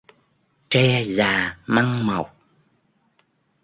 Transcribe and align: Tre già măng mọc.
Tre 0.69 0.85
già 1.15 1.31
măng 1.73 1.93
mọc. 2.07 2.27